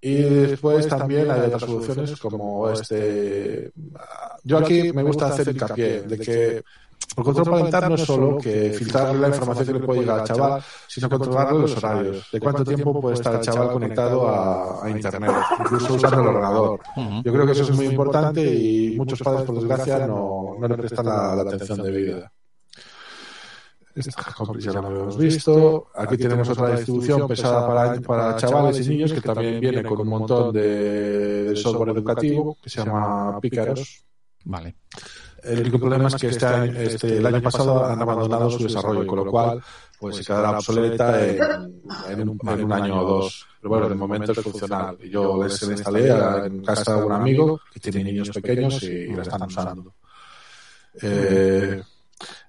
Y 0.00 0.14
después 0.14 0.88
también 0.88 1.30
hay 1.30 1.40
otras 1.40 1.60
soluciones 1.60 2.18
como 2.18 2.70
este. 2.70 3.70
Yo 4.42 4.58
aquí 4.58 4.92
me 4.92 5.02
gusta 5.02 5.26
hacer 5.26 5.48
hincapié 5.48 6.02
de 6.02 6.18
que 6.18 6.62
el 7.20 7.24
control 7.24 7.50
parental 7.50 7.88
no 7.88 7.94
es 7.94 8.02
solo 8.02 8.38
que 8.38 8.70
filtrar 8.70 9.14
la 9.14 9.28
información 9.28 9.66
que 9.66 9.72
le 9.74 9.80
puede 9.80 10.00
llegar 10.00 10.20
al 10.20 10.26
chaval, 10.26 10.62
sino 10.88 11.08
controlar 11.08 11.52
los 11.52 11.76
horarios. 11.76 12.28
De 12.32 12.40
cuánto 12.40 12.64
tiempo 12.64 13.00
puede 13.00 13.14
estar 13.14 13.34
el 13.34 13.40
chaval 13.40 13.72
conectado 13.72 14.28
a, 14.28 14.84
a 14.84 14.90
Internet, 14.90 15.32
incluso 15.60 15.94
usando 15.94 16.22
el 16.22 16.28
ordenador. 16.28 16.80
Yo 17.24 17.32
creo 17.32 17.46
que 17.46 17.52
eso 17.52 17.62
es 17.62 17.70
muy 17.70 17.86
importante 17.86 18.42
y 18.42 18.96
muchos 18.96 19.20
padres, 19.20 19.44
por 19.44 19.56
desgracia, 19.56 20.06
no, 20.06 20.56
no 20.58 20.68
le 20.68 20.76
prestan 20.76 21.06
la, 21.06 21.36
la 21.36 21.42
atención 21.42 21.82
debida. 21.82 22.32
Esta 23.94 24.12
ya 24.58 24.72
lo 24.80 24.88
hemos 24.88 25.18
visto. 25.18 25.88
Aquí 25.94 26.16
tenemos 26.16 26.48
otra 26.48 26.76
distribución 26.76 27.26
pesada 27.26 27.66
para, 27.66 28.00
para 28.00 28.36
chavales 28.36 28.86
y 28.86 28.90
niños 28.90 29.12
que 29.12 29.20
también 29.20 29.60
viene 29.60 29.82
con 29.82 30.00
un 30.00 30.08
montón 30.08 30.52
de, 30.52 31.44
de 31.50 31.56
software 31.56 31.90
educativo 31.90 32.56
que 32.62 32.70
se 32.70 32.84
llama 32.84 33.38
Pícaros. 33.40 34.04
Vale. 34.44 34.76
El 35.42 35.60
único 35.60 35.78
problema 35.78 36.08
es 36.08 36.14
que 36.16 36.28
este 36.28 36.46
año, 36.46 36.78
este, 36.78 37.18
el 37.18 37.26
año 37.26 37.42
pasado 37.42 37.84
han 37.86 38.00
abandonado 38.00 38.50
su 38.50 38.64
desarrollo, 38.64 39.06
con 39.06 39.24
lo 39.24 39.30
cual 39.30 39.62
pues 39.98 40.16
se 40.16 40.24
quedará 40.24 40.52
obsoleta 40.52 41.26
en, 42.08 42.28
un, 42.28 42.72
año 42.72 43.02
o 43.02 43.04
dos. 43.04 43.46
Pero 43.60 43.70
bueno, 43.70 43.88
de 43.88 43.94
momento 43.94 44.32
es 44.32 44.40
funcional. 44.40 44.98
Yo 44.98 45.42
les 45.42 45.62
instalé 45.62 46.08
en 46.46 46.64
casa 46.64 46.96
de 46.96 47.04
un 47.04 47.12
amigo 47.12 47.60
que 47.72 47.80
tiene 47.80 48.04
niños 48.04 48.30
pequeños 48.30 48.82
y, 48.82 48.86
y 48.86 49.12
la 49.12 49.22
están 49.22 49.42
usando. 49.42 49.92
Eh, 51.02 51.82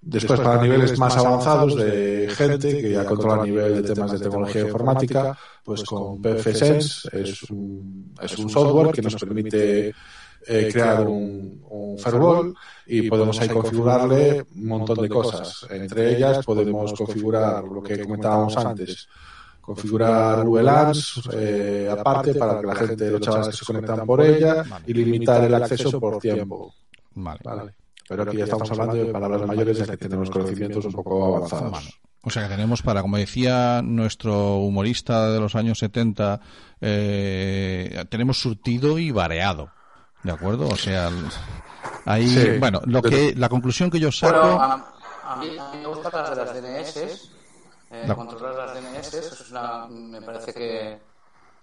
Después, 0.01 0.39
para 0.39 0.61
niveles 0.61 0.97
más 0.97 1.15
avanzados 1.17 1.75
de 1.75 2.27
gente 2.35 2.81
que 2.81 2.91
ya 2.91 3.05
controla 3.05 3.41
a 3.41 3.45
nivel 3.45 3.81
de 3.81 3.93
temas 3.93 4.11
de 4.11 4.19
tecnología 4.19 4.61
informática, 4.61 5.37
pues 5.63 5.83
con 5.83 6.21
PFSense 6.21 7.09
es 7.13 7.43
un, 7.43 8.13
es 8.21 8.37
un 8.37 8.49
software 8.49 8.91
que 8.91 9.01
nos 9.01 9.15
permite 9.15 9.93
eh, 10.47 10.69
crear 10.71 11.07
un, 11.07 11.63
un 11.69 11.97
firewall 11.99 12.55
y 12.87 13.07
podemos 13.07 13.39
ahí 13.39 13.49
configurarle 13.49 14.43
un 14.55 14.65
montón 14.65 14.97
de 15.01 15.09
cosas. 15.09 15.67
Entre 15.69 16.15
ellas 16.15 16.43
podemos 16.45 16.93
configurar 16.93 17.63
lo 17.63 17.81
que 17.81 17.99
comentábamos 18.01 18.57
antes, 18.57 19.07
configurar 19.61 20.45
VLANs 20.45 21.21
eh, 21.33 21.87
aparte 21.91 22.33
para 22.33 22.59
que 22.59 22.67
la 22.67 22.75
gente, 22.75 23.11
los 23.11 23.21
chavales 23.21 23.49
que 23.49 23.57
se 23.57 23.65
conectan 23.65 24.05
por 24.05 24.21
ella 24.21 24.63
y 24.85 24.93
limitar 24.93 25.43
el 25.43 25.53
acceso 25.53 25.99
por 25.99 26.17
tiempo. 26.17 26.73
Vale. 27.13 27.39
¿Vale? 27.43 27.80
Pero 28.11 28.23
aquí 28.23 28.37
ya 28.37 28.43
estamos 28.43 28.69
hablando 28.69 28.95
de 28.95 29.05
palabras 29.05 29.47
mayores 29.47 29.77
ya 29.77 29.85
que 29.87 29.95
tenemos 29.95 30.29
conocimientos 30.29 30.83
un 30.83 30.91
poco 30.91 31.37
avanzados. 31.37 31.97
O 32.23 32.29
sea 32.29 32.43
que 32.43 32.49
tenemos 32.49 32.81
para, 32.81 33.01
como 33.01 33.15
decía 33.15 33.81
nuestro 33.81 34.57
humorista 34.57 35.31
de 35.31 35.39
los 35.39 35.55
años 35.55 35.79
70, 35.79 36.41
eh, 36.81 38.05
tenemos 38.09 38.37
surtido 38.37 38.99
y 38.99 39.11
variado. 39.11 39.69
¿De 40.23 40.31
acuerdo? 40.33 40.67
O 40.67 40.75
sea, 40.75 41.09
ahí, 42.03 42.27
sí. 42.27 42.57
bueno, 42.59 42.81
lo 42.83 43.01
que, 43.01 43.33
la 43.33 43.47
conclusión 43.47 43.89
que 43.89 44.01
yo 44.01 44.11
saco. 44.11 44.37
Bueno, 44.37 44.61
a, 44.61 44.93
a, 45.27 45.35
mí, 45.37 45.57
a, 45.57 45.71
mí, 45.71 45.77
me 45.77 45.87
gusta 45.87 46.09
las 46.11 46.29
de 46.31 46.35
las 46.35 46.53
DNS. 46.53 46.97
Eh, 47.91 48.03
la... 48.07 48.15
Controlar 48.15 48.55
las 48.55 48.73
DNS, 48.75 49.13
eso 49.13 49.33
es 49.41 49.51
una, 49.51 49.87
me 49.87 50.21
parece 50.21 50.53
que, 50.53 50.99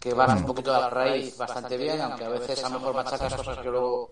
que 0.00 0.14
van 0.14 0.38
un 0.38 0.46
poquito 0.46 0.74
a 0.74 0.80
la 0.80 0.88
raíz 0.88 1.36
bastante 1.36 1.76
bien, 1.76 2.00
aunque 2.00 2.24
a 2.24 2.30
veces 2.30 2.64
a 2.64 2.70
lo 2.70 2.80
mejor 2.80 2.94
machacas 2.94 3.34
cosas 3.34 3.58
que 3.58 3.68
luego 3.68 4.10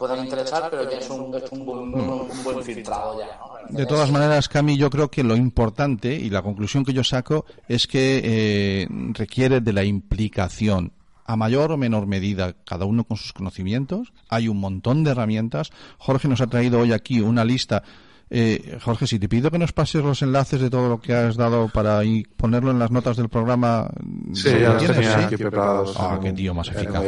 pueden 0.00 0.24
interesar, 0.24 0.66
pero 0.70 0.90
ya 0.90 0.96
es 0.96 1.10
un, 1.10 1.34
es 1.34 1.52
un, 1.52 1.66
buen, 1.66 1.94
un 1.94 2.42
buen, 2.42 2.62
filtrado 2.62 3.18
ya. 3.18 3.38
¿no? 3.38 3.76
De 3.78 3.84
todas 3.84 4.10
maneras, 4.10 4.48
Cami, 4.48 4.78
yo 4.78 4.88
creo 4.88 5.10
que 5.10 5.22
lo 5.22 5.36
importante 5.36 6.14
y 6.14 6.30
la 6.30 6.40
conclusión 6.40 6.86
que 6.86 6.94
yo 6.94 7.04
saco 7.04 7.44
es 7.68 7.86
que 7.86 8.22
eh, 8.24 8.88
requiere 9.12 9.60
de 9.60 9.74
la 9.74 9.84
implicación 9.84 10.92
a 11.26 11.36
mayor 11.36 11.72
o 11.72 11.76
menor 11.76 12.06
medida, 12.06 12.54
cada 12.64 12.86
uno 12.86 13.04
con 13.04 13.18
sus 13.18 13.34
conocimientos. 13.34 14.14
Hay 14.30 14.48
un 14.48 14.56
montón 14.56 15.04
de 15.04 15.10
herramientas. 15.10 15.70
Jorge 15.98 16.28
nos 16.28 16.40
ha 16.40 16.46
traído 16.46 16.80
hoy 16.80 16.94
aquí 16.94 17.20
una 17.20 17.44
lista. 17.44 17.82
Eh, 18.30 18.78
Jorge, 18.82 19.06
si 19.06 19.18
te 19.18 19.28
pido 19.28 19.50
que 19.50 19.58
nos 19.58 19.72
pases 19.72 20.02
los 20.02 20.22
enlaces 20.22 20.62
de 20.62 20.70
todo 20.70 20.88
lo 20.88 21.00
que 21.00 21.12
has 21.12 21.36
dado 21.36 21.68
para 21.68 22.02
y 22.04 22.22
ponerlo 22.22 22.70
en 22.70 22.78
las 22.78 22.90
notas 22.90 23.18
del 23.18 23.28
programa. 23.28 23.90
Sí, 24.32 24.48
ya 24.48 24.72
los 24.72 24.86
tenía 24.86 25.18
¿sí? 25.18 25.24
aquí 25.26 25.36
preparados. 25.36 25.94
Ah, 25.98 26.18
qué 26.22 26.32
tío 26.32 26.54
más 26.54 26.68
eficaz. 26.68 27.04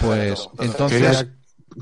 Pues 0.00 0.48
entonces 0.60 1.26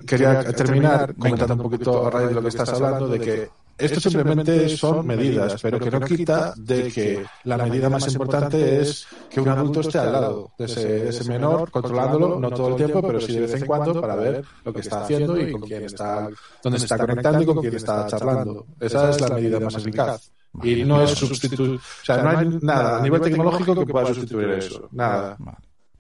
quería 0.07 0.45
terminar 0.53 1.15
comentando 1.15 1.55
un 1.55 1.63
poquito 1.63 2.07
a 2.07 2.11
raíz 2.11 2.29
de 2.29 2.35
lo 2.35 2.43
que 2.43 2.49
estás 2.49 2.69
hablando, 2.71 3.09
de 3.09 3.21
que 3.21 3.49
esto 3.79 4.01
simplemente 4.01 4.71
son 4.71 5.07
medidas, 5.07 5.61
pero 5.61 5.79
que 5.79 5.91
no 5.91 6.01
quita 6.01 6.55
de 6.57 6.91
que 6.91 7.25
la 7.45 7.59
medida 7.59 7.91
más 7.91 8.11
importante 8.11 8.81
es 8.81 9.07
que 9.29 9.41
un 9.41 9.49
adulto 9.51 9.81
esté 9.81 9.99
al 9.99 10.13
lado 10.13 10.53
de 10.59 10.65
ese, 10.65 10.89
de 10.89 11.09
ese 11.11 11.25
menor, 11.29 11.71
controlándolo, 11.71 12.41
no 12.41 12.51
todo 12.51 12.69
el 12.69 12.77
tiempo, 12.77 13.03
pero 13.03 13.21
sí 13.21 13.35
de 13.35 13.41
vez 13.41 13.55
en 13.55 13.67
cuando 13.67 14.01
para 14.01 14.17
ver 14.17 14.45
lo 14.65 14.73
que 14.73 14.81
está 14.81 15.03
haciendo 15.03 15.39
y 15.39 15.53
con 15.53 15.61
quién 15.63 15.85
está, 15.85 16.29
dónde 16.63 16.79
se 16.79 16.87
está 16.87 16.99
conectando 16.99 17.43
y 17.43 17.47
con 17.47 17.59
quién 17.59 17.77
está 17.77 18.07
charlando. 18.07 18.67
Esa 18.81 19.11
es 19.11 19.21
la 19.21 19.29
medida 19.29 19.61
más 19.61 19.75
eficaz. 19.75 20.33
Y 20.63 20.85
no 20.85 21.03
es 21.03 21.11
sustituir, 21.11 21.79
o 21.79 22.05
sea, 22.05 22.23
no 22.23 22.31
hay 22.31 22.49
nada 22.63 22.99
a 22.99 23.03
nivel 23.03 23.21
tecnológico 23.21 23.75
que 23.75 23.93
pueda 23.93 24.07
sustituir 24.07 24.49
eso. 24.51 24.89
Nada. 24.93 25.37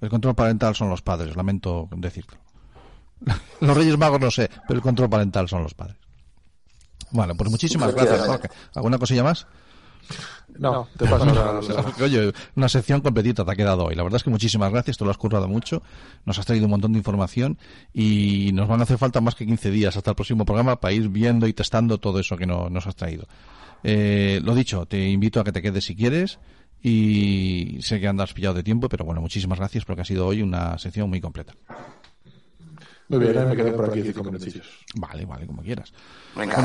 El 0.01 0.09
control 0.09 0.35
parental 0.35 0.75
son 0.75 0.89
los 0.89 1.03
padres, 1.03 1.37
lamento 1.37 1.89
decirlo. 1.97 2.39
Los 3.61 3.77
Reyes 3.77 3.99
Magos 3.99 4.21
no 4.21 4.31
sé, 4.31 4.51
pero 4.67 4.79
el 4.79 4.83
control 4.83 5.09
parental 5.09 5.49
son 5.49 5.63
los 5.63 5.75
padres. 5.75 5.97
Bueno, 7.11 7.35
pues 7.37 7.51
muchísimas 7.51 7.95
gracias, 7.95 8.27
Jorge. 8.27 8.49
¿Alguna 8.75 8.99
cosilla 8.99 9.23
más? 9.23 9.47
No, 10.59 10.89
te 10.97 11.07
paso 11.07 11.25
ahora. 11.25 11.61
Oye, 12.03 12.33
una 12.55 12.69
sección 12.69 13.01
completita 13.01 13.45
te 13.45 13.51
ha 13.51 13.57
quedado 13.57 13.85
hoy. 13.85 13.95
La 13.95 14.03
verdad 14.03 14.17
es 14.17 14.23
que 14.23 14.31
muchísimas 14.31 14.71
gracias, 14.71 14.97
te 14.97 15.05
lo 15.05 15.11
has 15.11 15.19
currado 15.19 15.49
mucho, 15.49 15.83
nos 16.25 16.39
has 16.39 16.47
traído 16.47 16.67
un 16.67 16.71
montón 16.71 16.93
de 16.93 16.99
información 16.99 17.59
y 17.93 18.51
nos 18.53 18.69
van 18.69 18.81
a 18.81 18.85
hacer 18.85 18.99
falta 18.99 19.21
más 19.21 19.35
que 19.35 19.47
15 19.47 19.71
días 19.71 19.97
hasta 19.97 20.11
el 20.11 20.17
próximo 20.17 20.45
programa 20.45 20.81
para 20.81 20.95
ir 20.95 21.09
viendo 21.09 21.47
y 21.47 21.53
testando 21.53 21.99
todo 21.99 22.21
eso 22.21 22.37
que 22.37 22.47
no, 22.47 22.71
nos 22.71 22.87
has 22.87 22.97
traído. 22.97 23.27
Eh, 23.83 24.41
lo 24.43 24.55
dicho, 24.55 24.87
te 24.87 25.09
invito 25.09 25.41
a 25.41 25.45
que 25.45 25.53
te 25.53 25.63
quedes 25.63 25.85
si 25.85 25.95
quieres 25.95 26.39
y 26.83 27.79
sé 27.81 28.01
que 28.01 28.09
andas 28.09 28.33
pillado 28.33 28.55
de 28.55 28.63
tiempo, 28.63 28.89
pero 28.89 29.05
bueno, 29.05 29.21
muchísimas 29.21 29.59
gracias 29.59 29.85
porque 29.85 30.03
ha 30.03 30.05
sido 30.05 30.27
hoy 30.27 30.43
una 30.43 30.79
sección 30.79 31.09
muy 31.09 31.21
completa. 31.21 31.55
Muy 33.09 33.21
bien, 33.21 33.49
me 33.49 33.57
quedo 33.57 33.77
por 33.77 33.91
aquí 33.91 34.03
cinco 34.03 34.25
minutillos. 34.25 34.67
Vale, 34.95 35.25
vale, 35.27 35.47
como 35.47 35.63
quieras. 35.63 35.93
Venga. 36.35 36.55